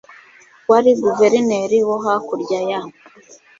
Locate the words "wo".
1.87-1.95